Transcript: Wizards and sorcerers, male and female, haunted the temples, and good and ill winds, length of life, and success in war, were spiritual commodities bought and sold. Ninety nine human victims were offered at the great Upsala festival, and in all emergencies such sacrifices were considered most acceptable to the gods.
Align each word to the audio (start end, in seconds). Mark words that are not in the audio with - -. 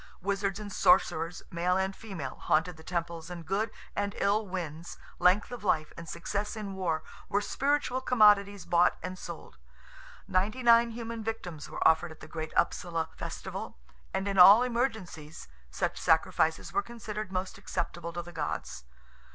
Wizards 0.19 0.59
and 0.59 0.73
sorcerers, 0.73 1.43
male 1.51 1.77
and 1.77 1.95
female, 1.95 2.37
haunted 2.39 2.75
the 2.75 2.81
temples, 2.81 3.29
and 3.29 3.45
good 3.45 3.69
and 3.95 4.15
ill 4.17 4.47
winds, 4.47 4.97
length 5.19 5.51
of 5.51 5.63
life, 5.63 5.93
and 5.95 6.09
success 6.09 6.55
in 6.55 6.73
war, 6.73 7.03
were 7.29 7.39
spiritual 7.39 8.01
commodities 8.01 8.65
bought 8.65 8.97
and 9.03 9.15
sold. 9.19 9.59
Ninety 10.27 10.63
nine 10.63 10.89
human 10.89 11.23
victims 11.23 11.69
were 11.69 11.87
offered 11.87 12.11
at 12.11 12.19
the 12.19 12.27
great 12.27 12.51
Upsala 12.57 13.09
festival, 13.15 13.77
and 14.11 14.27
in 14.27 14.39
all 14.39 14.63
emergencies 14.63 15.47
such 15.69 16.01
sacrifices 16.01 16.73
were 16.73 16.81
considered 16.81 17.31
most 17.31 17.59
acceptable 17.59 18.11
to 18.11 18.23
the 18.23 18.33
gods. 18.33 18.85